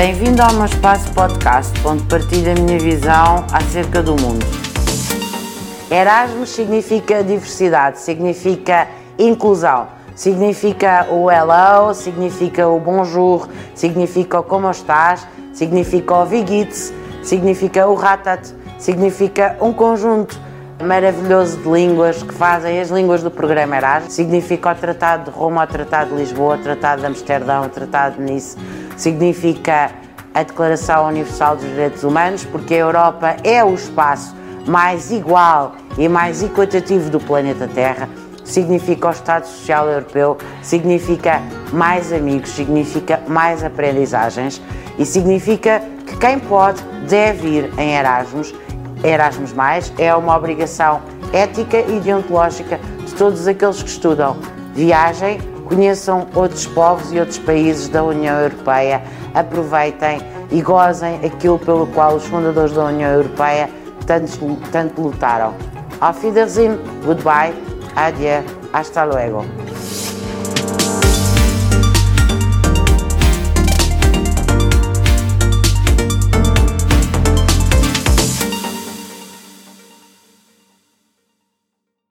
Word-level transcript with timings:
Bem-vindo 0.00 0.40
ao 0.40 0.54
meu 0.54 0.64
espaço 0.64 1.12
podcast, 1.12 1.78
onde 1.86 2.02
partilho 2.04 2.52
a 2.52 2.54
minha 2.54 2.78
visão 2.78 3.44
acerca 3.52 4.02
do 4.02 4.12
mundo. 4.12 4.46
Erasmus 5.90 6.48
significa 6.48 7.22
diversidade, 7.22 7.98
significa 7.98 8.88
inclusão, 9.18 9.88
significa 10.16 11.06
o 11.10 11.30
hello, 11.30 11.92
significa 11.92 12.66
o 12.66 12.80
bonjour, 12.80 13.46
significa 13.74 14.40
o 14.40 14.42
como 14.42 14.70
estás, 14.70 15.28
significa 15.52 16.14
o 16.14 16.24
vigitz, 16.24 16.94
significa 17.22 17.86
o 17.86 17.94
ratat, 17.94 18.54
significa 18.78 19.58
um 19.60 19.70
conjunto 19.70 20.40
maravilhoso 20.80 21.58
de 21.58 21.68
línguas 21.68 22.22
que 22.22 22.34
fazem 22.34 22.80
as 22.80 22.90
línguas 22.90 23.22
do 23.22 23.30
programa 23.30 23.76
Erasmus. 23.76 24.14
Significa 24.14 24.72
o 24.72 24.74
Tratado 24.74 25.30
de 25.30 25.36
Roma, 25.36 25.64
o 25.64 25.66
Tratado 25.66 26.10
de 26.10 26.16
Lisboa, 26.16 26.56
o 26.56 26.58
Tratado 26.58 27.00
de 27.00 27.06
Amsterdão, 27.06 27.64
o 27.64 27.68
Tratado 27.68 28.16
de 28.16 28.22
Nice. 28.22 28.56
Significa 28.96 29.90
a 30.34 30.42
Declaração 30.42 31.06
Universal 31.06 31.56
dos 31.56 31.66
Direitos 31.66 32.04
Humanos, 32.04 32.44
porque 32.44 32.74
a 32.74 32.78
Europa 32.78 33.36
é 33.42 33.62
o 33.64 33.74
espaço 33.74 34.34
mais 34.66 35.10
igual 35.10 35.72
e 35.98 36.08
mais 36.08 36.42
equitativo 36.42 37.10
do 37.10 37.20
planeta 37.20 37.68
Terra. 37.68 38.08
Significa 38.44 39.08
o 39.08 39.10
Estado 39.10 39.46
Social 39.46 39.88
Europeu, 39.88 40.36
significa 40.62 41.40
mais 41.72 42.12
amigos, 42.12 42.50
significa 42.50 43.20
mais 43.28 43.62
aprendizagens 43.62 44.60
e 44.98 45.04
significa 45.04 45.82
que 46.06 46.16
quem 46.16 46.38
pode 46.38 46.82
deve 47.08 47.48
ir 47.48 47.72
em 47.78 47.94
Erasmus 47.94 48.52
Erasmus, 49.02 49.54
é 49.98 50.14
uma 50.14 50.36
obrigação 50.36 51.00
ética 51.32 51.78
e 51.78 52.00
deontológica 52.00 52.78
de 53.06 53.14
todos 53.14 53.46
aqueles 53.46 53.82
que 53.82 53.88
estudam. 53.88 54.36
Viajem, 54.74 55.40
conheçam 55.66 56.26
outros 56.34 56.66
povos 56.66 57.12
e 57.12 57.18
outros 57.18 57.38
países 57.38 57.88
da 57.88 58.02
União 58.02 58.36
Europeia, 58.40 59.02
aproveitem 59.34 60.20
e 60.50 60.60
gozem 60.60 61.20
aquilo 61.24 61.58
pelo 61.58 61.86
qual 61.88 62.16
os 62.16 62.24
fundadores 62.26 62.72
da 62.72 62.84
União 62.86 63.10
Europeia 63.10 63.70
tanto, 64.06 64.56
tanto 64.72 65.00
lutaram. 65.00 65.54
Auf 66.00 66.24
Wiedersehen, 66.24 66.78
goodbye, 67.04 67.54
adieu, 67.94 68.42
hasta 68.72 69.04
luego. 69.04 69.44